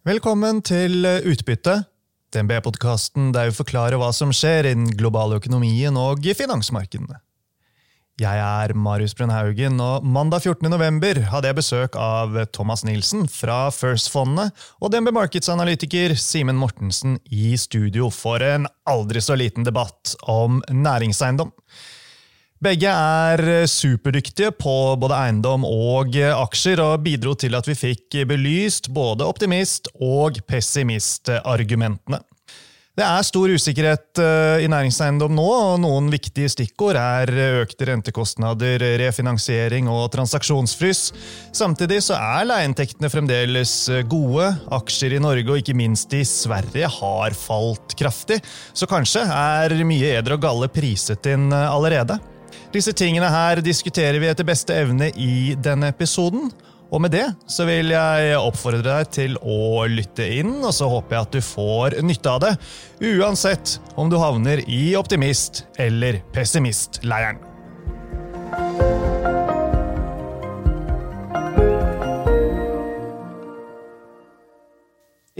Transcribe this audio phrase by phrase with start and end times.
[0.00, 1.74] Velkommen til Utbytte,
[2.32, 7.18] DNB-podkasten der vi forklarer hva som skjer i den globale økonomien og i finansmarkedene.
[8.16, 10.70] Jeg er Marius Brunhaugen, og mandag 14.
[10.72, 17.52] november hadde jeg besøk av Thomas Nilsen fra First-fondet og DNB Markets-analytiker Simen Mortensen i
[17.60, 21.52] studio for en aldri så liten debatt om næringseiendom.
[22.60, 23.40] Begge er
[23.72, 29.88] superdyktige på både eiendom og aksjer, og bidro til at vi fikk belyst både optimist-
[29.96, 32.18] og pessimistargumentene.
[33.00, 34.20] Det er stor usikkerhet
[34.60, 37.32] i næringseiendom nå, og noen viktige stikkord er
[37.62, 41.00] økte rentekostnader, refinansiering og transaksjonsfrys.
[41.56, 43.72] Samtidig så er leieinntektene fremdeles
[44.10, 48.36] gode, aksjer i Norge og ikke minst i Sverige har falt kraftig,
[48.76, 52.18] så kanskje er mye eder og galle priset inn allerede.
[52.70, 56.52] Disse tingene her diskuterer vi etter beste evne i denne episoden.
[56.90, 61.16] Og med det så vil jeg oppfordre deg til å lytte inn, og så håper
[61.16, 62.54] jeg at du får nytte av det,
[63.12, 67.49] uansett om du havner i optimist- eller pessimistleiren.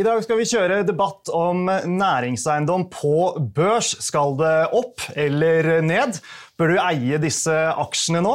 [0.00, 3.90] I dag skal vi kjøre debatt om næringseiendom på børs.
[4.00, 6.16] Skal det opp eller ned?
[6.56, 8.32] Bør du eie disse aksjene nå?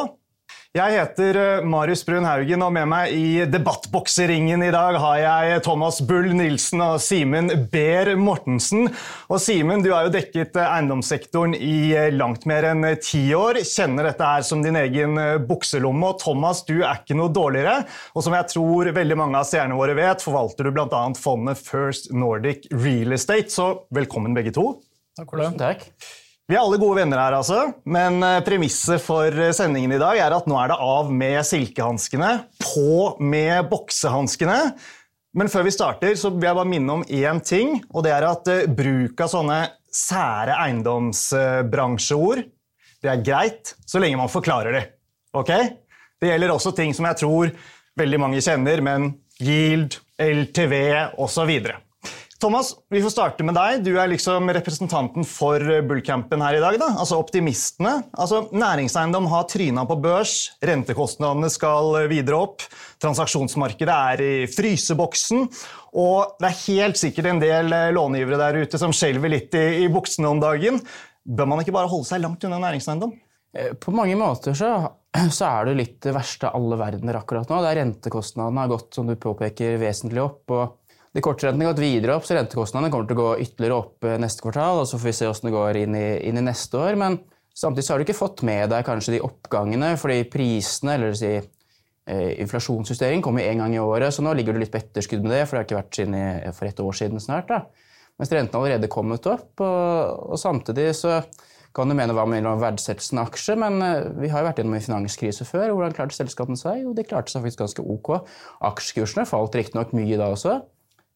[0.76, 6.02] Jeg heter Marius Brun Haugen, og med meg i debattbokseringen i dag har jeg Thomas
[6.04, 8.90] Bull Nilsen og Simen Behr Mortensen.
[9.32, 13.62] Og Simen, du har jo dekket eiendomssektoren i langt mer enn ti år.
[13.64, 15.16] Kjenner dette her som din egen
[15.48, 16.12] bukselomme.
[16.12, 17.86] Og Thomas, du er ikke noe dårligere.
[18.12, 21.06] Og som jeg tror veldig mange av seerne våre vet, forvalter du bl.a.
[21.16, 23.48] fondet First Nordic Real Estate.
[23.48, 24.74] Så velkommen begge to.
[25.16, 25.52] Takk for det.
[25.64, 26.24] Takk.
[26.46, 27.72] Vi er alle gode venner her, altså.
[27.90, 33.16] Men premisset for sendingen i dag er at nå er det av med silkehanskene, på
[33.18, 34.60] med boksehanskene.
[35.36, 38.28] Men før vi starter, så vil jeg bare minne om én ting, og det er
[38.30, 39.58] at bruk av sånne
[39.90, 42.46] sære eiendomsbransjeord
[43.06, 44.84] det er greit så lenge man forklarer det.
[45.38, 45.52] Ok?
[46.18, 47.52] Det gjelder også ting som jeg tror
[48.00, 50.74] veldig mange kjenner, men yield, LTV
[51.22, 51.52] osv.
[52.46, 53.80] Thomas, vi får starte med deg.
[53.82, 56.76] Du er liksom representanten for bullcampen her i dag.
[56.78, 56.92] da.
[57.02, 57.96] Altså optimistene.
[58.14, 62.62] Altså, Næringseiendom har tryna på børs, rentekostnadene skal videre opp,
[63.02, 65.48] transaksjonsmarkedet er i fryseboksen,
[65.98, 69.90] og det er helt sikkert en del långivere der ute som skjelver litt i, i
[69.90, 70.78] buksene om dagen.
[71.26, 73.18] Bør man ikke bare holde seg langt unna næringseiendom?
[73.82, 74.76] På mange måter så,
[75.34, 77.66] så er det litt det verste av alle verdener akkurat nå.
[77.66, 80.44] Der rentekostnadene har gått som du påpeker, vesentlig opp.
[80.54, 80.85] og
[81.16, 84.82] de kortrentene gått videre opp, så rentekostnadene kommer til å gå ytterligere opp neste kvartal.
[84.82, 86.98] og Så får vi se hvordan det går inn i, inn i neste år.
[87.00, 87.22] Men
[87.56, 92.34] samtidig har du ikke fått med deg kanskje de oppgangene, fordi prisene, eller si, eh,
[92.44, 94.12] inflasjonsjustering, kommer en gang i året.
[94.12, 96.20] Så nå ligger du litt på etterskudd med det, for det har ikke vært siden
[96.20, 97.48] i, for et år siden snart.
[97.48, 97.64] da.
[98.20, 99.54] Mens rentene allerede kommet opp.
[99.64, 101.22] Og, og samtidig så
[101.76, 103.80] kan du mene hva med verdsettelsen av aksjer, men
[104.20, 105.72] vi har jo vært gjennom en finanskrise før.
[105.72, 106.84] Hvordan klarte selskapene seg?
[106.84, 108.16] Jo, de klarte seg faktisk ganske ok.
[108.68, 110.62] Aksjekursene falt riktignok mye da også.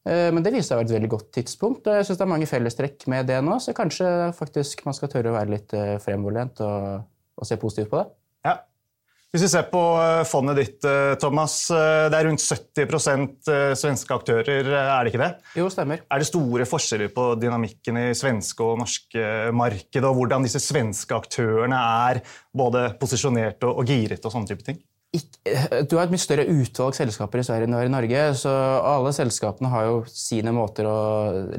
[0.07, 1.87] Men det viser seg å være et veldig godt tidspunkt.
[1.87, 5.11] og jeg synes Det er mange fellestrekk med det nå, så kanskje faktisk man skal
[5.11, 7.03] tørre å være litt fremoverlent og,
[7.35, 8.07] og se positivt på det.
[8.47, 8.55] Ja.
[9.29, 9.79] Hvis vi ser på
[10.25, 10.85] fondet ditt,
[11.21, 11.59] Thomas.
[11.69, 15.29] Det er rundt 70 svenske aktører, er det ikke det?
[15.59, 16.01] Jo, stemmer.
[16.09, 21.13] Er det store forskjeller på dynamikken i svenske og norske marked, og hvordan disse svenske
[21.13, 22.23] aktørene er
[22.57, 24.81] både posisjonert og, og giret og sånne type ting?
[25.09, 28.25] Du har et mye større utvalg selskaper i Sverige enn du har i Norge.
[28.37, 28.51] så
[28.85, 30.97] Alle selskapene har jo sine måter å,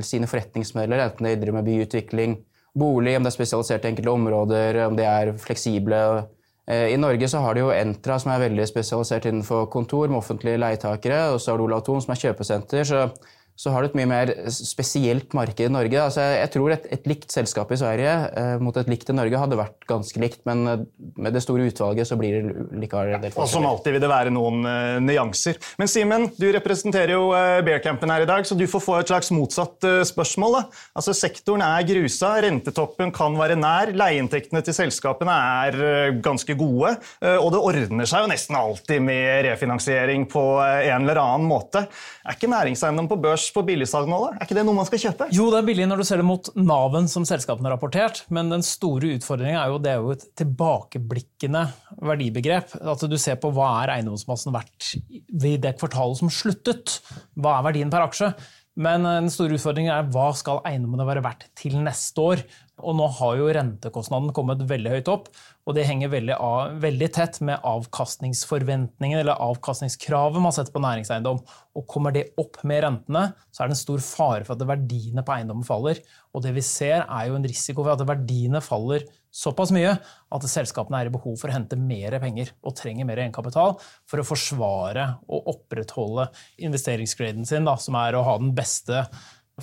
[0.07, 2.37] sine forretningsmodeller, enten det driver med byutvikling,
[2.79, 5.99] bolig, om det er spesialisert i enkelte områder, om det er fleksible.
[6.71, 10.61] I Norge så har du jo Entra, som er veldig spesialisert innenfor kontor med offentlige
[10.63, 12.87] leietakere, og så har du Olav Thon, som er kjøpesenter.
[12.87, 13.09] så
[13.61, 15.99] så har du et mye mer spesielt marked i Norge.
[16.01, 19.43] Altså, jeg tror et, et likt selskap i Sverige eh, mot et likt i Norge
[19.43, 20.87] hadde vært ganske likt, men
[21.21, 24.33] med det store utvalget så blir det likevel en Og som alltid vil det være
[24.33, 25.59] noen uh, nyanser.
[25.81, 29.13] Men Simen, du representerer jo uh, Bearcampen her i dag, så du får få et
[29.13, 30.57] slags motsatt uh, spørsmål.
[30.57, 30.63] Da.
[31.03, 35.37] Altså, Sektoren er grusa, rentetoppen kan være nær, leieinntektene til selskapene
[35.67, 41.21] er ganske gode, og det ordner seg jo nesten alltid med refinansiering på en eller
[41.21, 41.85] annen måte.
[42.25, 44.31] Er ikke næringseiendom på børs på billigsalg nå, da?
[44.37, 45.29] Er ikke det noe man skal kjøpe?
[45.35, 48.53] Jo, det er billig når du ser det mot Naven som selskapene har rapportert, men
[48.53, 51.65] den store utfordringen er jo det er jo et tilbakeblikkende
[52.11, 52.77] verdibegrep.
[52.81, 57.01] At du ser på hva er eiendomsmassen verdt i det kvartalet som sluttet.
[57.41, 58.33] Hva er verdien per aksje?
[58.81, 62.45] Men den store utfordringen er hva skal eiendommene være verdt til neste år?
[62.81, 65.29] Og nå har jo rentekostnaden kommet veldig høyt opp,
[65.69, 71.41] og det henger veldig, av, veldig tett med avkastningsforventningen eller avkastningskravet man setter på næringseiendom.
[71.79, 75.25] Og kommer det opp med rentene, så er det en stor fare for at verdiene
[75.27, 76.01] på eiendommen faller.
[76.35, 80.47] Og det vi ser, er jo en risiko for at verdiene faller såpass mye at
[80.51, 83.77] selskapene er i behov for å hente mer penger og trenger mer egenkapital
[84.11, 86.27] for å forsvare og opprettholde
[86.67, 89.05] investeringsgraden sin, da, som er å ha den beste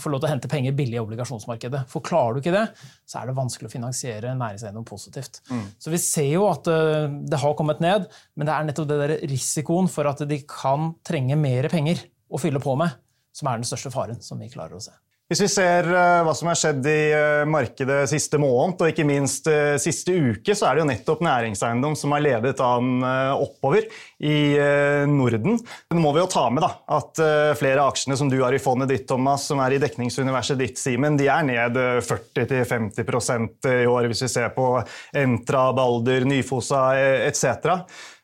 [0.02, 1.84] få lov til å hente penger billig i obligasjonsmarkedet.
[1.92, 2.66] For klarer du ikke det,
[3.08, 5.42] så er det vanskelig å finansiere næringseiendom positivt.
[5.50, 5.66] Mm.
[5.82, 8.08] Så vi ser jo at eh, det har kommet ned,
[8.38, 12.42] men det er nettopp det der risikoen for at de kan trenge mer penger å
[12.42, 12.96] fylle på med,
[13.36, 14.96] som er den største faren som vi klarer å se.
[15.28, 19.04] Hvis vi ser eh, hva som har skjedd i eh, markedet siste måned, og ikke
[19.08, 23.04] minst eh, siste uke, så er det jo nettopp næringseiendom som har ledet an
[23.36, 23.84] oppover
[24.24, 24.38] i
[25.12, 25.58] Norden.
[25.92, 27.20] Nå må vi jo ta med da, at
[27.60, 30.80] flere av aksjene som du har i fondet ditt, Thomas, som er i dekningsuniverset ditt,
[30.80, 31.78] Simen, de er ned
[32.08, 34.70] 40-50% i år, hvis vi ser på
[35.18, 36.90] Entra, Balder, Nyfosa
[37.28, 37.84] etc.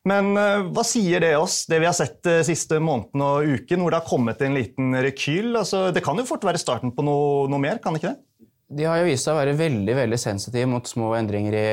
[0.09, 3.47] Men uh, hva sier det oss, det vi har sett de uh, siste måneden og
[3.47, 5.53] uken, hvor det har kommet en liten rekyl?
[5.55, 8.47] Altså, det kan jo fort være starten på noe, noe, mer, kan det ikke det?
[8.73, 11.67] De har jo vist seg å være veldig veldig sensitive mot små endringer i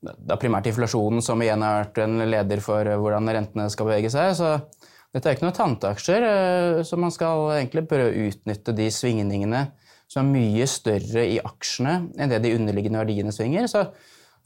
[0.00, 4.12] da primært inflasjonen, som igjen har vært en leder for uh, hvordan rentene skal bevege
[4.14, 4.32] seg.
[4.38, 4.54] Så
[5.12, 6.24] dette er ikke noen tanteaksjer,
[6.86, 9.64] så man skal egentlig prøve å utnytte de svingningene
[10.10, 13.66] som er mye større i aksjene enn det de underliggende verdiene svinger.
[13.70, 13.84] Så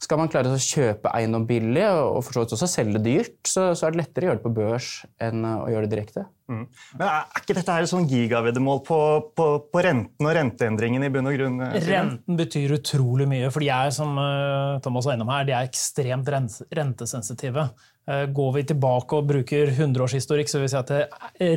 [0.05, 3.71] skal man klare å kjøpe eiendom billig og for så vidt også selge dyrt, så,
[3.73, 4.89] så, er det lettere å gjøre det på børs
[5.23, 6.25] enn å gjøre det direkte.
[6.51, 6.65] Mm.
[6.99, 8.99] Men Er ikke dette her et sånn gigaveddemål på,
[9.37, 11.07] på, på, renten og renteendringen?
[11.07, 11.57] i bunn og grunn?
[11.71, 15.57] Eh, renten betyr utrolig mye, for de er som eh, Thomas var innom her, de
[15.57, 17.69] er ekstremt rentesensitive.
[18.05, 20.91] Eh, går vi tilbake og bruker 100-årshistorikk, så vil vi si at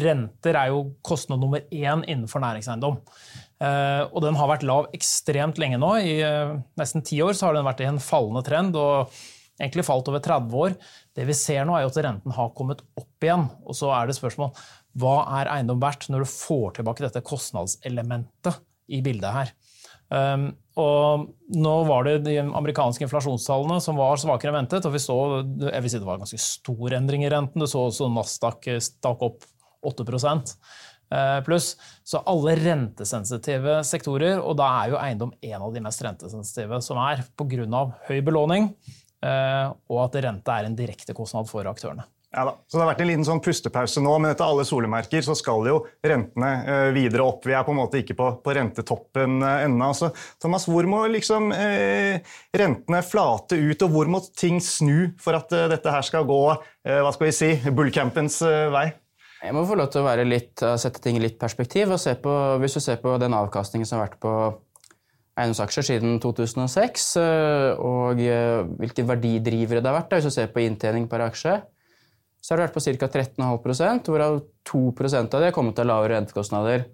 [0.04, 2.96] renter er jo kostnad nummer én innenfor næringseiendom.
[3.58, 5.90] Eh, og den har vært lav ekstremt lenge nå.
[6.00, 9.12] I eh, nesten ti år så har den vært i en fallende trend og
[9.58, 10.76] egentlig falt over 30 år.
[11.18, 13.48] Det vi ser nå, er jo at renten har kommet opp igjen.
[13.66, 14.54] Og så er det spørsmål
[14.98, 18.62] hva er eiendom verdt når du får tilbake dette kostnadselementet
[18.94, 19.52] i bildet her.
[20.08, 20.50] Um,
[20.80, 24.86] og nå var det de amerikanske inflasjonstallene som var svakere enn ventet.
[24.86, 25.16] og vi så,
[25.66, 27.60] jeg vil si Det var en ganske stor endring i renten.
[27.60, 29.48] Du så også Nasdaq stakk opp
[29.86, 30.04] 8
[31.08, 31.76] Eh, pluss.
[32.04, 37.00] Så alle rentesensitive sektorer, og da er jo eiendom en av de mest rentesensitive som
[37.00, 37.84] er, pga.
[38.10, 38.68] høy belåning
[39.24, 42.04] eh, og at rente er en direkte kostnad for aktørene.
[42.28, 42.52] Ja da.
[42.68, 45.64] Så Det har vært en liten sånn pustepause nå, men etter alle solemerker så skal
[45.70, 47.46] jo rentene eh, videre opp.
[47.48, 49.88] Vi er på en måte ikke på, på rentetoppen eh, ennå.
[49.96, 50.10] Så
[50.42, 52.20] Thomas, hvor må liksom eh,
[52.52, 56.42] rentene flate ut, og hvor må ting snu for at eh, dette her skal gå
[56.88, 58.38] hva skal vi si, bullcampens
[58.72, 58.86] vei?
[59.42, 61.92] Jeg må få lov til å litt, sette ting i litt perspektiv.
[61.92, 64.32] og på, Hvis du ser på den avkastningen som har vært på
[65.38, 70.64] eiendomsaksjer siden 2006, eh, og eh, hvilke verdidrivere det har vært, hvis du ser på
[70.64, 71.58] inntjening per aksje,
[72.48, 73.08] så har det vært på ca.
[73.12, 74.38] 13,5% hvorav
[74.70, 74.78] 2
[75.20, 76.86] av det har kommet av lavere rentekostnader.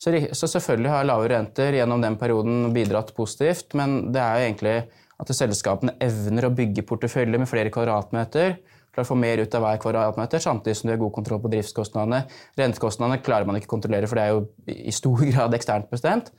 [0.00, 4.46] Så, så selvfølgelig har lavere renter gjennom den perioden bidratt positivt, men det er jo
[4.46, 4.76] egentlig
[5.20, 8.56] at selskapene evner å bygge portefølje med flere kvadratmeter
[8.92, 11.50] klarer å få mer ut av hver kvadratmeter, samtidig som du har god kontroll på
[11.52, 12.24] driftskostnadene.
[12.60, 16.32] Rentekostnadene klarer man ikke å kontrollere, for det er jo i stor grad eksternt bestemt.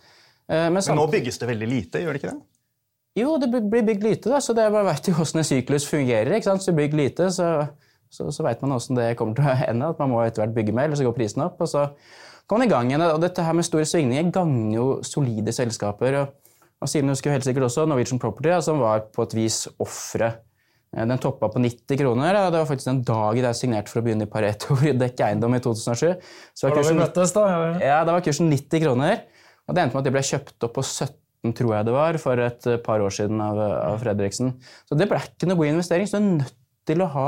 [0.50, 2.44] Eh, men, Men nå bygges det veldig lite, gjør det ikke det?
[3.22, 5.86] Jo, det blir bygd lite, da, så det er bare vet jo hvordan en syklus
[5.90, 6.34] fungerer.
[6.34, 6.66] ikke sant?
[6.66, 7.50] Så bygger lite, så,
[8.14, 9.90] så, så vet man hvordan det kommer til å ende.
[9.96, 11.60] At man må etter hvert bygge mer, eller så går prisen opp.
[11.64, 11.88] og så
[12.46, 13.06] kommer man i gang igjen.
[13.10, 16.22] Og dette her med store svingninger gagner jo solide selskaper.
[16.22, 20.44] og, og Simen husker helt sikkert også Norwegian Property, som var på et vis offeret
[20.94, 22.38] Eh, den toppa på 90 kroner.
[22.52, 25.30] Det var faktisk den dagen jeg signerte for å begynne i Pareto i å dekke
[25.30, 26.22] eiendom i 2007.
[26.54, 27.48] Så var kursen, møttes, da?
[27.82, 29.26] Ja, da var kursen 90 kroner.
[29.68, 32.18] Og det endte med at de ble kjøpt opp på 17 tror jeg det var,
[32.24, 34.54] for et par år siden av, av Fredriksen.
[34.88, 36.08] Så det ble ikke noe god investering.
[36.08, 36.54] Så du er nødt
[36.88, 37.28] til å ha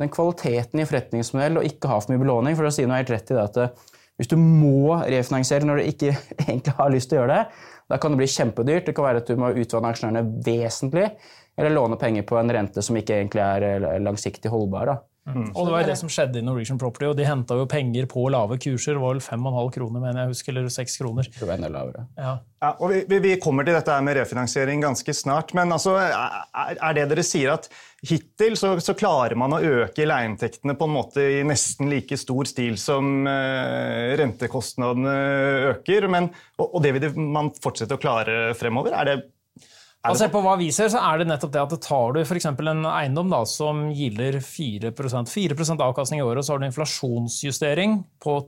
[0.00, 2.56] den kvaliteten i forretningsmodell og ikke ha for mye belåning.
[2.58, 3.86] For å si noe helt rett i det at eh,
[4.16, 6.12] hvis du må refinansiere når du ikke
[6.46, 8.86] egentlig har lyst til å gjøre det, da kan det bli kjempedyrt.
[8.88, 11.10] Det kan være at du må utvanne aksjonærene vesentlig
[11.56, 14.92] eller låne penger på en rente som ikke egentlig er eh, langsiktig holdbar.
[14.92, 14.96] Da.
[15.26, 15.48] Mm.
[15.50, 18.28] Og Det var det som skjedde i Norwegian Property, og de henta jo penger på
[18.30, 18.94] lave kurser.
[18.94, 21.26] Det var vel 5,5 kroner, mener jeg husker, eller 6 kroner.
[21.26, 22.04] Det.
[22.14, 22.36] Ja.
[22.62, 25.52] Ja, og vi, vi, kommer til dette med refinansiering ganske snart.
[25.58, 27.68] Men altså, er, er det dere sier at
[28.06, 32.48] hittil så, så, klarer man å øke leieinntektene på en måte i nesten like stor
[32.48, 35.16] stil som uh, rentekostnadene
[35.72, 36.30] øker, men,
[36.60, 38.94] og, og det vil man fortsette å klare fremover?
[38.94, 39.18] Er det
[40.12, 42.48] Basert på hva vi ser, så er det nettopp det at det tar du f.eks.
[42.50, 48.00] en eiendom da, som gilder 4% 4% avkastning i året, og så har du inflasjonsjustering
[48.22, 48.40] på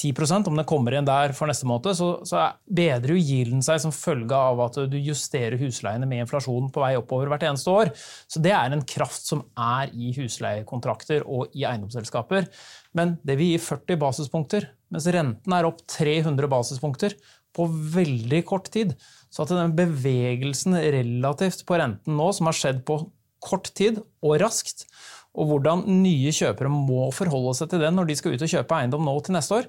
[0.00, 3.80] 10% om det kommer igjen der for neste måned, så, så bedrer jo gilden seg
[3.82, 7.92] som følge av at du justerer husleiene med inflasjon på vei oppover hvert eneste år.
[8.30, 12.48] Så det er en kraft som er i husleiekontrakter og i eiendomsselskaper.
[12.96, 17.16] Men det vil gi 40 basispunkter, mens renten er opp 300 basispunkter
[17.56, 18.94] på veldig kort tid.
[19.32, 23.00] Så at den bevegelsen relativt på renten nå, som har skjedd på
[23.42, 24.86] kort tid og raskt,
[25.32, 28.78] og hvordan nye kjøpere må forholde seg til den når de skal ut og kjøpe
[28.78, 29.68] eiendom nå til neste år,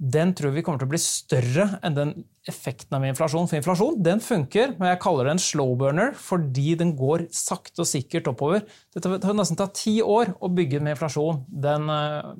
[0.00, 2.12] den tror vi kommer til å bli større enn den
[2.48, 3.44] effekten av inflasjon.
[3.50, 7.84] For inflasjon den funker, men jeg kaller det en slow burner fordi den går sakte
[7.84, 8.64] og sikkert oppover.
[8.96, 12.32] Det tar nesten ta ti år å bygge med inflasjon, den, eh,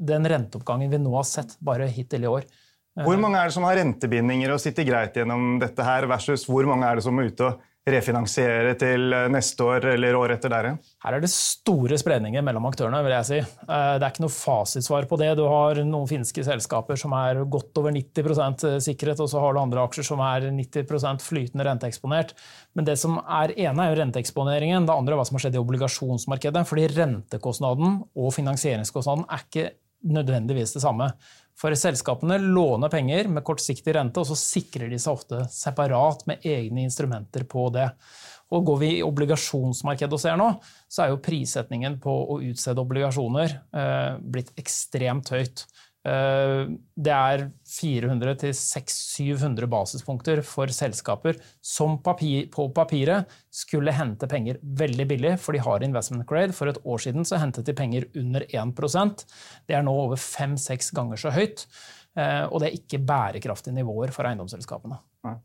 [0.00, 2.48] den renteoppgangen vi nå har sett bare hittil i år.
[2.92, 6.66] Hvor mange er det som har rentebindinger og sitter greit gjennom dette her, versus hvor
[6.68, 10.52] mange er det som er ute og refinansiere til eh, neste år eller året etter
[10.52, 10.76] der igjen?
[11.02, 13.00] Her er det store spredninger mellom aktørene.
[13.02, 13.40] vil jeg si.
[13.40, 15.32] Eh, det er ikke noe fasitsvar på det.
[15.40, 19.62] Du har noen finske selskaper som er godt over 90% sikkerhet, og så har du
[19.64, 22.36] andre aksjer som er 90% flytende renteeksponert.
[22.76, 25.58] Men det som er ene er jo renteeksponeringen, det andre er hva som har skjedd
[25.58, 26.66] i obligasjonsmarkedet.
[26.68, 29.70] fordi rentekostnaden og finansieringskostnaden er ikke
[30.02, 31.10] nødvendigvis det samme.
[31.58, 36.44] For selskapene låner penger med kortsiktig rente, og så sikrer de seg ofte separat med
[36.48, 37.88] egne instrumenter på det.
[38.52, 40.48] Og Går vi i obligasjonsmarkedet og ser nå,
[40.90, 45.64] så er jo prissetningen på å utstede obligasjoner eh, blitt ekstremt høyt.
[46.02, 46.66] Eh,
[46.98, 55.38] det er 400-600-700 basispunkter for selskaper som papir, på papiret skulle hente penger veldig billig,
[55.38, 56.52] for de har investment grade.
[56.56, 59.26] For et år siden så hentet de penger under 1%
[59.68, 61.66] Det er nå over fem-seks ganger så høyt.
[62.12, 64.98] Eh, og det er ikke bærekraftige nivåer for eiendomsselskapene.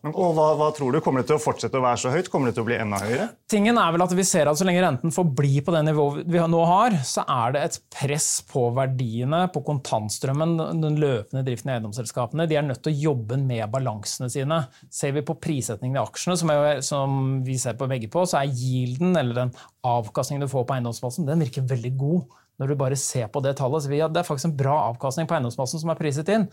[0.10, 0.98] Og hva, hva, tror du?
[1.06, 2.32] Kommer det til å fortsette å være så høyt?
[2.34, 3.28] Kommer det til å bli enda høyere?
[3.52, 6.26] Tingen er vel at vi ser at Så lenge renten får bli på det nivået
[6.26, 11.70] vi nå har, så er det et press på verdiene, på kontantstrømmen, den løpende driften
[11.70, 12.50] i eiendomsselskapene.
[12.50, 14.64] De er nødt til å jobbe med balansene sine.
[14.90, 18.42] Ser vi på prissetningen i aksjene, som, er, som vi ser på begge på, så
[18.42, 19.56] er yielden, eller den
[19.88, 22.42] avkastningen du får på eiendomsmassen, den virker veldig god.
[22.58, 24.78] Når du bare ser på det tallet, så vi, ja, det er faktisk en bra
[24.88, 26.48] avkastning på eiendomsmassen som er priset inn.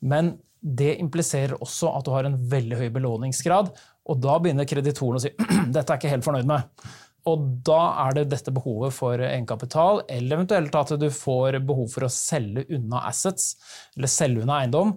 [0.00, 3.70] Men det impliserer også at du har en veldig høy belåningsgrad.
[4.10, 5.32] Og da begynner kreditoren å si
[5.74, 6.88] dette er jeg ikke helt fornøyd med.
[7.28, 12.06] Og da er det dette behovet for egenkapital, eller eventuelt at du får behov for
[12.06, 13.54] å selge unna assets,
[13.96, 14.94] eller selge unna eiendom,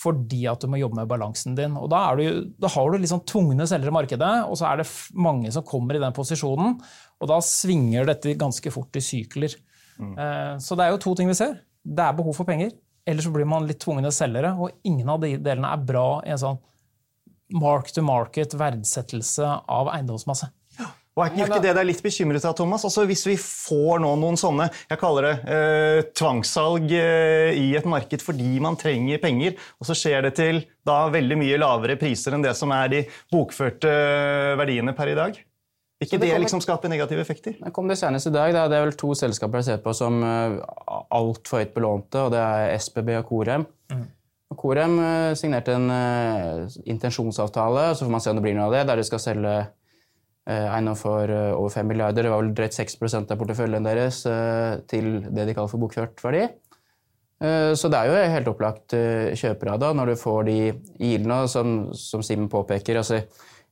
[0.00, 1.74] fordi at du må jobbe med balansen din.
[1.76, 4.88] Og da, du, da har du liksom tvungne selgere i markedet, og så er det
[5.12, 6.78] mange som kommer i den posisjonen.
[7.20, 9.58] Og da svinger dette ganske fort i sykler.
[10.00, 10.14] Mm.
[10.18, 11.58] Eh, så det er jo to ting vi ser.
[11.84, 12.72] Det er behov for penger,
[13.08, 14.52] eller så blir man litt tvungen til å selge det.
[14.56, 16.60] og ingen av de delene er bra i en sånn
[17.60, 20.50] mark to market verdsettelse av eiendomsmasse.
[21.18, 22.84] Og er ikke det deg litt bekymret av, Thomas?
[22.86, 27.88] Altså, hvis vi får nå noen sånne jeg kaller det, eh, tvangssalg eh, i et
[27.88, 32.36] marked fordi man trenger penger, og så skjer det til da veldig mye lavere priser
[32.36, 33.02] enn det som er de
[33.32, 33.90] bokførte
[34.60, 35.42] verdiene per i dag?
[36.00, 37.58] Ikke det, det liksom skaper negative effekter?
[37.60, 38.54] Det kom det senest i dag.
[38.56, 40.56] Det er vel to selskaper jeg ser på som uh,
[41.12, 43.66] altfor høyt belånte, og det er SBB og Korem.
[43.92, 44.06] Mm.
[44.56, 48.78] Korem uh, signerte en uh, intensjonsavtale, så får man se om det blir noe av
[48.78, 49.58] det, der de skal selge
[50.50, 52.24] eiendom for over 5 milliarder.
[52.24, 54.22] Det var vel drøyt 6 av porteføljen deres
[54.90, 56.40] til det de kaller for bokført verdi.
[57.76, 58.96] Så det er jo helt opplagt
[59.38, 60.56] kjøpere av det, når du får de
[60.96, 62.98] gildene, som, som Simen påpeker.
[62.98, 63.20] altså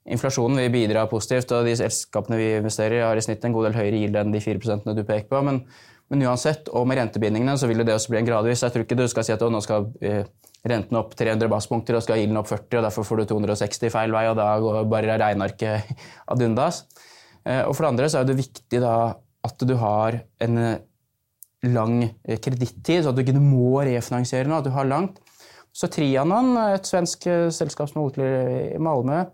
[0.09, 3.69] Inflasjonen vil bidra positivt, og de selskapene vi investerer i, har i snitt en god
[3.69, 5.43] del høyere gild enn de 4% du peker på.
[5.45, 5.61] Men,
[6.09, 8.65] men, uansett, og med rentebindingene, så vil det også bli en gradvis.
[8.65, 10.23] Jeg tror ikke du skal si at nå skal eh,
[10.69, 14.17] renten opp 300 basspunkter og skal gilden opp 40, og derfor får du 260 feil
[14.17, 15.93] vei, og da går bare regnearket
[16.33, 16.83] ad undas.
[17.45, 18.95] Eh, og for det andre så er det viktig da
[19.49, 20.85] at du har en eh,
[21.69, 25.21] lang kredittid, så at du ikke må refinansiere noe, at du har langt.
[25.75, 29.27] Så Trianon, et svensk selskap som til i Malmö,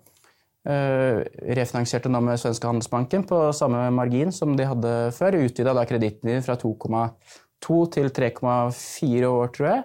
[0.65, 5.37] refinansierte nå med svenske Handelsbanken på samme margin som de hadde før.
[5.45, 9.83] Utvida kreditten din fra 2,2 til 3,4 år, tror jeg.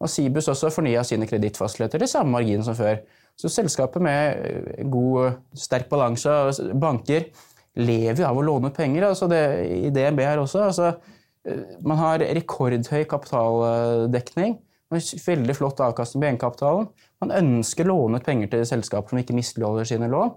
[0.00, 2.98] Og Cibus også fornya sine kredittfasiliteter til samme margin som før.
[3.36, 7.28] Så selskapet med eh, god, sterk balanse og banker
[7.76, 9.10] lever jo av å låne penger.
[9.10, 9.42] Altså det,
[9.88, 10.62] I DNB her også.
[10.68, 10.92] Altså,
[11.48, 14.56] eh, man har rekordhøy kapitaldekning.
[14.92, 16.88] Veldig flott avkastning på egenkapitalen.
[17.24, 20.32] Man ønsker å låne ut penger til selskaper som ikke misligholder sine lån.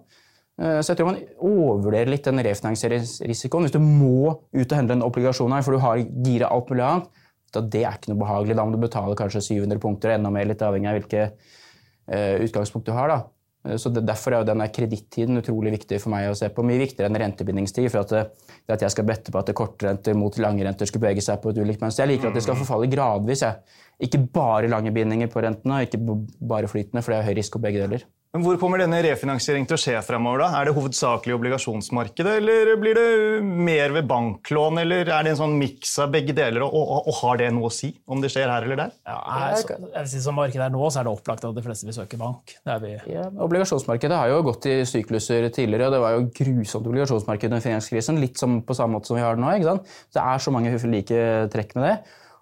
[0.59, 3.67] Eh, så jeg tror man overvurderer litt den refinansieringsrisikoen.
[3.67, 6.85] Hvis du må ut og hente en obligasjon her, for du har gira alt mulig
[6.85, 8.57] annet, da det er ikke noe behagelig.
[8.59, 12.85] Da må du betale kanskje 700 punkter, enda mer, litt avhengig av hvilke uh, utgangspunkt
[12.85, 13.09] du har.
[13.09, 13.19] da.
[13.65, 16.65] Eh, så det, Derfor er jo denne kredittiden utrolig viktig for meg å se på.
[16.65, 17.89] Mye viktigere enn rentebindingstid.
[17.91, 18.23] for at det,
[18.67, 21.61] det at jeg skal bette på at kortrenter mot langrenter skal bevege seg på et
[21.61, 22.05] ulikt mønster.
[22.05, 23.43] Jeg liker at det skal forfalle gradvis.
[23.45, 23.77] Jeg.
[23.99, 25.99] Ikke bare lange bindinger på rentene, og ikke
[26.47, 28.05] bare flytende, for det er høy risiko begge deler.
[28.29, 30.43] Men Hvor kommer denne refinansieringen til å skje fremover?
[30.43, 30.47] da?
[30.59, 35.55] Er det hovedsakelig obligasjonsmarkedet, eller blir det mer ved banklån, eller er det en sånn
[35.57, 38.53] miks av begge deler, og, og, og, har det noe å si om det skjer
[38.53, 38.93] her eller der?
[39.09, 39.17] Ja,
[39.55, 41.89] jeg, jeg vil si Som markedet er nå, så er det opplagt at de fleste
[41.89, 42.53] vil søke bank.
[42.85, 42.93] Vi...
[43.15, 47.65] Ja, obligasjonsmarkedet har jo gått i sykluser tidligere, og det var jo grusomt obligasjonsmarked under
[47.65, 48.21] finanskrisen.
[48.21, 49.57] Litt som på samme måte som vi har det nå.
[49.57, 49.99] ikke sant?
[50.13, 51.97] Det er så mange like trekk med det.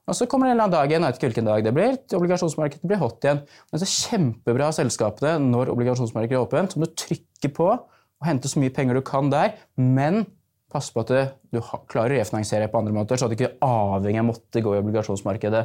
[0.07, 2.87] Og Så kommer det en eller annen dag igjen, jeg vet dag det blir, obligasjonsmarkedet
[2.87, 3.41] blir hot igjen.
[3.43, 8.61] Men er kjempebra selskapene når obligasjonsmarkedet er åpent, som du trykker på og henter så
[8.63, 10.23] mye penger du kan der, men
[10.71, 11.11] pass på at
[11.51, 11.59] du
[11.91, 14.79] klarer å refinansiere på andre måter, så at du ikke avhengig av måtte gå i
[14.81, 15.63] obligasjonsmarkedet.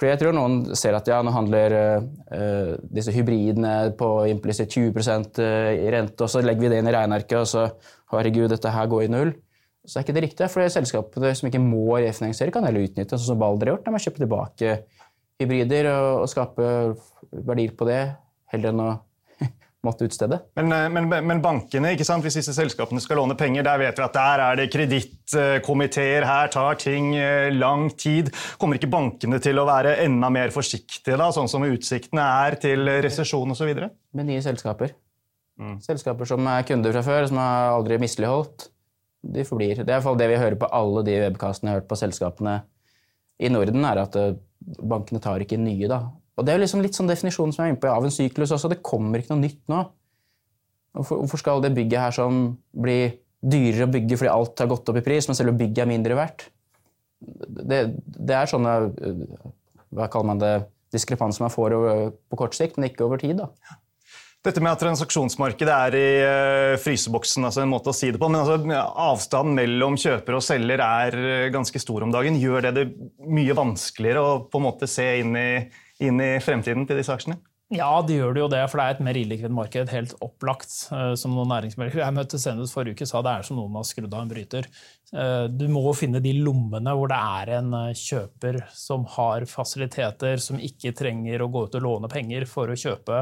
[0.00, 4.96] Fordi jeg tror noen ser at ja, nå handler uh, disse hybridene på implisitt 20
[5.44, 7.68] eh, i rente, og så legger vi det inn i regnearket, og så
[8.16, 9.36] herregud, dette her går i null
[9.82, 10.48] så er ikke det riktig.
[10.52, 13.86] For selskapene som ikke må refinansiere, kan heller utnytte, sånn som Balder har gjort.
[13.86, 14.74] De har kjøpt tilbake
[15.42, 16.68] hybrider og, og skape
[17.32, 18.02] verdier på det,
[18.52, 18.90] heller enn å
[19.86, 20.38] måtte utstede.
[20.58, 22.22] Men, eh, men, men, bankene, ikke sant?
[22.22, 26.52] hvis disse selskapene skal låne penger, der vet vi at der er det kredittkomiteer, her
[26.54, 28.30] tar ting eh, lang tid.
[28.62, 32.86] Kommer ikke bankene til å være enda mer forsiktige, da, sånn som utsiktene er til
[33.02, 33.72] resesjon osv.?
[34.14, 34.94] Med nye selskaper.
[35.58, 35.80] Mm.
[35.82, 38.70] Selskaper som er kunder fra før, som har aldri misligholdt
[39.22, 39.82] de forblir.
[39.86, 42.56] Det er fall det vi hører på alle de webkastene jeg har hørt på selskapene
[43.42, 44.34] i Norden, er at eh,
[44.82, 45.88] bankene tar ikke nye.
[45.90, 46.04] da.
[46.36, 48.14] Og Det er jo liksom litt sånn definisjonen som jeg er inne på av en
[48.14, 48.70] syklus også.
[48.72, 49.82] Det kommer ikke noe nytt nå.
[50.98, 52.42] Hvorfor skal det bygget her sånn
[52.84, 52.98] bli
[53.42, 56.18] dyrere å bygge fordi alt har gått opp i pris, men selve bygget er mindre
[56.18, 56.46] verdt?
[57.22, 59.24] Det, det er sånne eh,
[59.92, 60.52] hva kaller man det,
[60.92, 61.74] diskrepanser man får
[62.28, 63.38] på kort sikt, men ikke over tid.
[63.40, 63.78] da.
[64.42, 68.26] Dette med at transaksjonsmarkedet er i uh, fryseboksen, altså en måte å si det på.
[68.26, 68.56] Men altså,
[69.04, 72.40] avstanden mellom kjøper og selger er uh, ganske stor om dagen.
[72.42, 72.84] Gjør det det
[73.22, 75.46] mye vanskeligere å på en måte se inn i,
[76.02, 77.38] inn i fremtiden til disse aksjene?
[77.72, 79.94] Ja, det gjør det jo det, for det er et mer illikvidt marked.
[79.94, 80.74] Helt opplagt.
[80.90, 83.86] Uh, som noen næringsmelkere jeg møtte senest forrige uke sa, det er som noen har
[83.86, 84.70] skrudd av en bryter.
[85.52, 90.94] Du må finne de lommene hvor det er en kjøper som har fasiliteter, som ikke
[90.96, 93.18] trenger å gå ut og låne penger for å kjøpe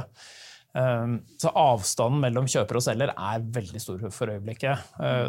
[0.71, 4.85] så avstanden mellom kjøper og selger er veldig stor for øyeblikket.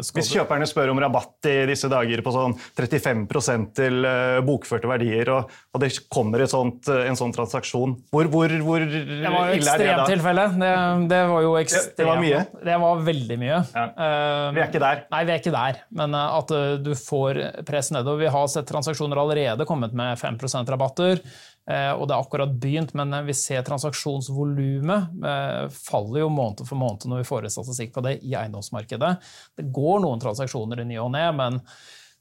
[0.06, 4.90] Skal Hvis kjøperne spør om rabatt i disse dager på sånn 35% til eh, bokførte
[4.90, 5.50] verdier, og,
[5.82, 10.46] det kommer sånt, eh, en sånn transaksjon, hvor, hvor, hvor det var jo ekstremtilfelle.
[10.62, 10.72] Det,
[11.10, 11.96] det var jo ekstremt.
[11.98, 12.42] Det, var mye?
[12.70, 13.60] Det var veldig mye.
[13.74, 13.86] Ja.
[14.54, 15.04] Vi er ikke der?
[15.12, 15.82] Nei, vi er ikke der.
[16.02, 18.22] Men at du får press nedover.
[18.22, 21.22] Vi har sett transaksjoner allerede kommet med 5% rabatter.
[21.70, 26.64] Eh, og det er akkurat begynt, men eh, vi ser transaksjonsvolumet eh, faller jo måned
[26.66, 29.12] for måned når vi får statistikk på det i eiendomsmarkedet.
[29.58, 31.60] Det går noen transaksjoner i ny og ne, men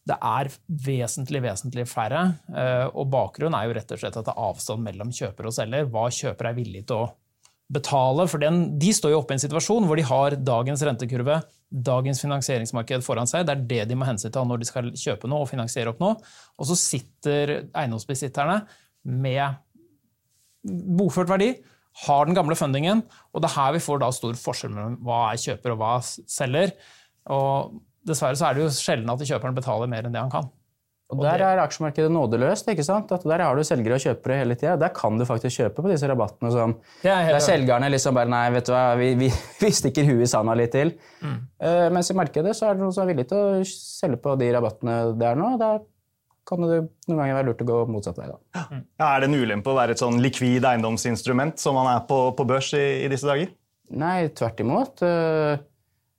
[0.05, 0.49] det er
[0.81, 2.23] vesentlig vesentlig færre.
[2.97, 5.85] Og bakgrunnen er jo rett og slett at det er avstand mellom kjøper og selger.
[5.93, 7.11] Hva kjøper er villig til å
[7.71, 8.25] betale.
[8.25, 11.37] For den, de står jo oppe i en situasjon hvor de har dagens rentekurve,
[11.69, 13.45] dagens finansieringsmarked foran seg.
[13.45, 16.01] Det er det de må hensyn til når de skal kjøpe noe og finansiere opp
[16.01, 16.17] noe.
[16.57, 18.63] Og så sitter eiendomsbesitterne
[19.03, 19.59] med
[20.97, 21.53] bokført verdi,
[22.05, 23.01] har den gamle fundingen,
[23.33, 25.93] og det er her vi får da stor forskjell mellom hva er kjøper og hva
[25.97, 26.73] er selger.
[27.35, 30.49] Og dessverre så er det jo sjelden at kjøperen betaler mer enn det han kan.
[31.11, 32.69] Og Der er aksjemarkedet nådeløst.
[32.71, 33.11] ikke sant?
[33.11, 34.77] At Der har du selgere og kjøpere hele tida.
[34.79, 36.51] Der kan du faktisk kjøpe på disse rabattene.
[36.51, 39.27] Som, der selgerne liksom bare Nei, vet du hva, vi, vi,
[39.61, 40.93] vi stikker huet i sanda litt til.
[41.19, 41.37] Mm.
[41.59, 44.37] Uh, mens i markedet så er det noen som er villig til å selge på
[44.39, 45.57] de rabattene det er nå.
[45.59, 45.83] Der
[46.47, 48.27] kan det noen ganger være lurt å gå motsatt vei.
[48.31, 48.61] Da.
[48.99, 52.19] Ja, er det en ulempe å være et sånn likvid eiendomsinstrument som man er på,
[52.37, 53.51] på børs i, i, disse dager?
[54.01, 55.03] Nei, tvert imot.
[55.05, 55.53] Eh,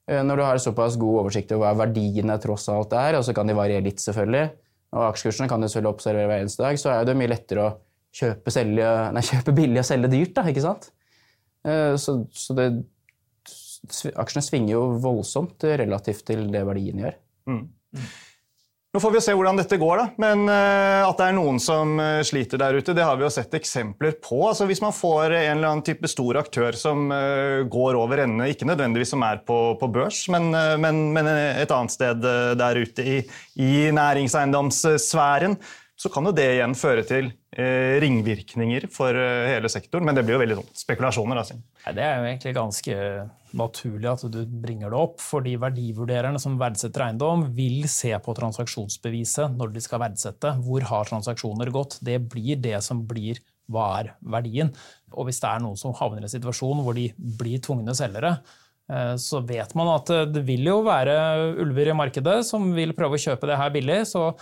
[0.09, 3.35] eh, når du har såpass god oversikt over hva verdiene tross alt er, og så
[3.37, 4.47] kan de variere litt, selvfølgelig,
[4.93, 7.71] og aksjekursene kan du selvfølgelig observere hver eneste dag, så er det mye lettere å
[8.13, 10.35] kjøpe, selge, nei, kjøpe billig og selge dyrt.
[10.39, 10.91] Da, ikke sant?
[11.67, 12.69] Eh, så, så det,
[14.23, 17.17] aksjene svinger jo voldsomt relativt til det verdiene gjør.
[17.51, 17.65] Mm.
[18.93, 20.05] Nå får vi se hvordan dette går, da.
[20.21, 23.31] men uh, at det er noen som uh, sliter der ute, det har vi jo
[23.33, 24.43] sett eksempler på.
[24.51, 28.51] Altså, hvis man får en eller annen type stor aktør som uh, går over ende,
[28.53, 30.51] ikke nødvendigvis som er på, på børs, men,
[30.85, 32.21] men, men, et annet sted
[32.61, 33.17] der ute i,
[33.57, 35.57] i næringseiendomssfæren,
[36.03, 40.09] så kan jo det igjen føre til eh, ringvirkninger for eh, hele sektoren.
[40.09, 41.39] Men det blir jo veldig sånn spekulasjoner.
[41.39, 41.59] Altså.
[41.85, 42.97] Nei, det er jo egentlig ganske
[43.61, 45.21] naturlig at du bringer det opp.
[45.23, 50.57] fordi verdivurdererne som verdsetter eiendom, vil se på transaksjonsbeviset når de skal verdsette.
[50.65, 52.01] Hvor har transaksjoner gått?
[52.03, 53.39] Det blir det som blir
[53.71, 54.73] hva er verdien.
[55.15, 58.35] Og hvis det er noen som havner i en situasjon hvor de blir tvungne selgere,
[58.91, 61.15] eh, så vet man at det vil jo være
[61.63, 64.03] ulver i markedet som vil prøve å kjøpe det her billig.
[64.17, 64.33] Så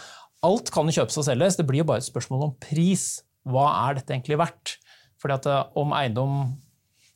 [0.46, 1.58] alt kan kjøpes og selges.
[1.58, 3.20] Det blir jo bare et spørsmål om pris.
[3.48, 4.76] Hva er dette egentlig verdt?
[5.20, 6.42] Fordi at eh, om eiendom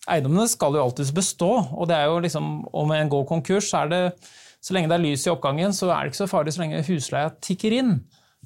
[0.04, 3.86] Eiendommene skal jo alltids bestå, og det er jo liksom, om en går konkurs, så
[3.86, 4.00] er det
[4.60, 6.82] så lenge det er lys i oppgangen, så er det ikke så farlig så lenge
[6.84, 7.94] husleia tikker inn.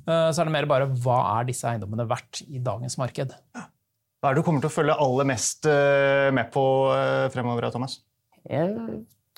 [0.05, 3.35] Eh, så er det mer bare hva er disse eiendommene verdt i dagens marked.
[3.59, 6.63] Hva er det du kommer til å følge aller mest eh, med på
[7.35, 7.99] fremover, Thomas?
[8.47, 8.71] Jeg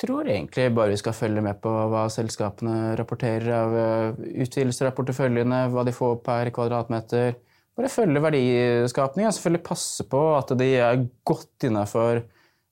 [0.01, 3.77] tror egentlig bare vi skal følge med på hva selskapene rapporterer av
[4.19, 7.35] utvidelser av porteføljene, hva de får per kvadratmeter
[7.81, 9.33] bare følge verdiskapningen.
[9.33, 12.23] Selvfølgelig passe på at de er godt innafor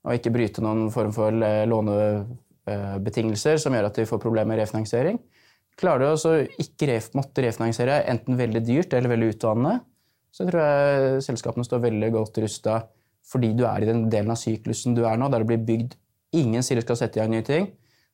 [0.05, 1.33] å ikke bryte noen form for
[1.71, 5.17] lånebetingelser som gjør at de får problemer med refinansiering.
[5.79, 9.79] Klarer du å ikke ref, måtte refinansiere enten veldig dyrt eller veldig utdannende,
[10.35, 12.73] så tror jeg selskapene står veldig godt rusta
[13.29, 15.95] fordi du er i den delen av syklusen du er nå, der det blir bygd
[16.37, 17.69] Ingen sier de skal sette i gang nye ting.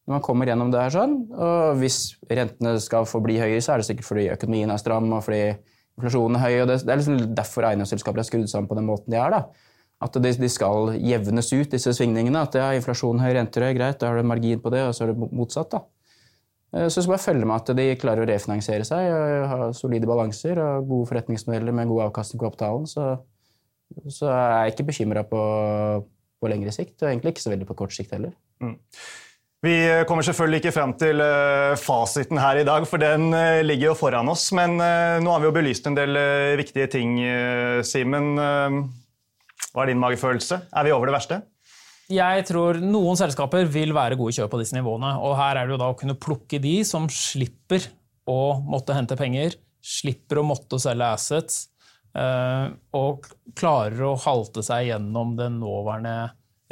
[0.06, 2.00] Når man kommer gjennom det her sånn, og hvis
[2.30, 5.56] rentene skal få bli høye, så er det sikkert fordi økonomien er stram og fordi
[5.98, 6.58] inflasjonen er høy.
[6.62, 9.34] og Det, det er liksom derfor eiendomsselskaper er skrudd sammen på den måten de er.
[9.34, 9.72] da.
[10.06, 12.46] At de, de, skal jevnes ut, disse svingningene.
[12.46, 15.08] At ja, inflasjon, høy renter er greit, da har du margin på det, og så
[15.08, 15.74] er det motsatt.
[15.74, 15.82] da.
[16.76, 20.10] Eh, så skal bare følge med at de klarer å refinansiere seg, og ha solide
[20.10, 22.86] balanser og gode forretningsmodeller med god avkastning på kapitalen.
[22.90, 23.08] Så,
[24.12, 25.42] så er jeg ikke bekymra på,
[26.42, 28.36] på, lengre sikt, og egentlig ikke så veldig på kort sikt heller.
[28.64, 28.76] Mm.
[29.66, 33.92] Vi kommer selvfølgelig ikke frem til uh, fasiten her i dag, for den uh, ligger
[33.92, 34.52] jo foran oss.
[34.54, 36.20] Men uh, nå har vi jo belyst en del
[36.60, 37.18] viktige ting,
[37.88, 38.36] Simen.
[38.38, 40.60] hva er din magefølelse?
[40.70, 41.42] Er vi over det verste?
[42.12, 45.16] Jeg tror noen selskaper vil være gode kjøp på disse nivåene.
[45.18, 47.88] og Her er det jo da å kunne plukke de som slipper
[48.30, 51.64] å måtte hente penger, slipper å måtte selge assets,
[52.16, 53.28] og
[53.60, 56.16] klarer å halte seg gjennom den nåværende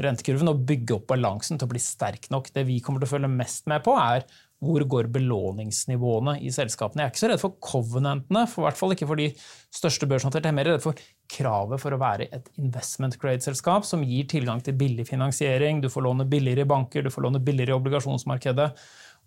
[0.01, 2.49] rentekurven og bygge opp balansen til å bli sterk nok.
[2.55, 4.25] Det vi kommer til å følge mest med på, er
[4.63, 7.03] hvor går belåningsnivåene i selskapene.
[7.03, 9.27] Jeg er ikke så redd for covenantene, for hvert fall ikke for de
[9.75, 10.47] største børsnoterte.
[10.47, 11.01] Jeg er mer redd for
[11.33, 15.83] kravet for å være et investment grade-selskap som gir tilgang til billig finansiering.
[15.83, 18.69] Du får låne billigere i banker, du får låne billigere i obligasjonsmarkedet.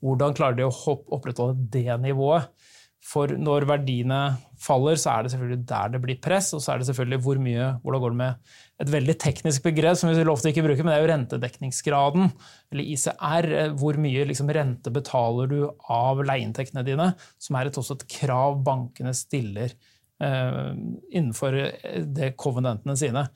[0.05, 2.49] Hvordan klarer de å opprettholde det nivået?
[3.07, 4.19] For når verdiene
[4.59, 6.49] faller, så er det selvfølgelig der det blir press.
[6.57, 9.99] Og så er det selvfølgelig hvor mye, hvordan går det med et veldig teknisk begrep
[10.01, 12.33] som vi ofte ikke bruker, men det er jo rentedekningsgraden,
[12.75, 13.49] eller ICR.
[13.79, 15.61] Hvor mye liksom, rente betaler du
[15.92, 20.73] av leieinntektene dine, som er et, også et krav bankene stiller eh,
[21.12, 21.61] innenfor
[22.16, 23.29] det covenantene sine.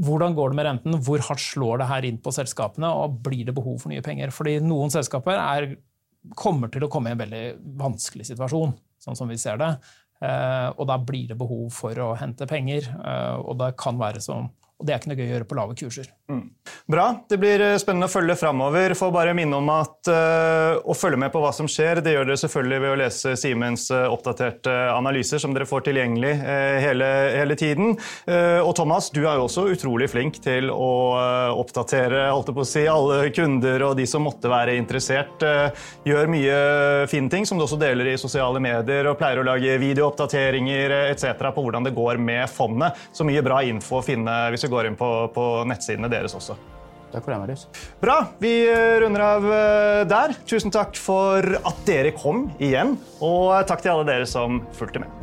[0.00, 0.98] Hvordan går det med renten?
[1.04, 2.90] Hvor hardt slår det her inn på selskapene?
[2.90, 4.32] Og blir det behov for nye penger?
[4.34, 5.70] Fordi noen selskaper er
[6.36, 7.44] kommer til å komme i en veldig
[7.80, 9.70] vanskelig situasjon, sånn som vi ser det.
[10.20, 14.20] Eh, og da blir det behov for å hente penger, eh, og det kan være
[14.24, 14.50] som
[14.80, 16.06] og det er ikke noe gøy å gjøre på lave kurser.
[16.32, 16.44] Mm.
[16.88, 17.04] Bra.
[17.28, 18.94] Det blir eh, spennende å følge framover.
[18.96, 22.30] Får bare minne om at uh, å følge med på hva som skjer, det gjør
[22.30, 27.10] dere selvfølgelig ved å lese Siemens uh, oppdaterte analyser, som dere får tilgjengelig uh, hele,
[27.36, 27.92] hele, tiden.
[28.62, 30.90] og Thomas, du er jo også utrolig flink til å
[31.58, 35.42] oppdatere holdt på å si, alle kunder og de som måtte være interessert.
[36.06, 36.54] gjør mye
[37.10, 41.50] fine ting, som du også deler i sosiale medier, og pleier å lage videooppdateringer etc.
[41.50, 42.96] på hvordan det går med fondet.
[43.12, 46.56] Så mye bra info å finne hvis du går inn på, på nettsidene deres også.
[47.10, 47.66] Takk for det, Marius.
[48.00, 48.18] Bra.
[48.38, 48.52] Vi
[49.02, 50.36] runder av eh, der.
[50.46, 55.20] Tusen takk for at dere kom igjen, og takk til alle dere som fulgte med.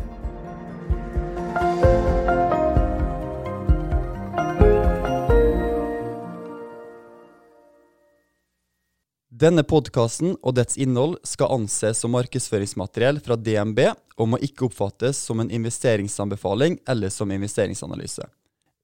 [9.38, 13.84] Denne podkasten og dets innhold skal anses som markedsføringsmateriell fra DNB
[14.18, 18.26] og må ikke oppfattes som en investeringsanbefaling eller som investeringsanalyse.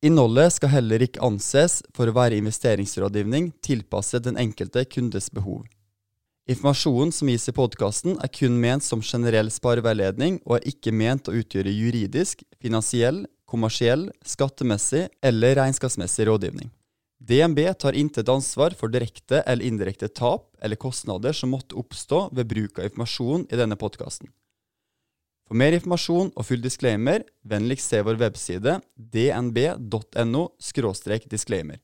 [0.04, 5.62] Innholdet skal heller ikke anses for å være investeringsrådgivning tilpasset den enkelte kundes behov.
[6.52, 11.32] Informasjonen som gis i podkasten er kun ment som generell spareveiledning og er ikke ment
[11.32, 16.68] å utgjøre juridisk, finansiell, kommersiell, skattemessig eller regnskapsmessig rådgivning.
[17.24, 22.52] DNB tar intet ansvar for direkte eller indirekte tap eller kostnader som måtte oppstå ved
[22.52, 24.28] bruk av informasjon i denne podkasten.
[25.54, 30.48] For mer informasjon og full disclaimer, vennligst se vår webside dnb.no–
[31.30, 31.78] disclaimer.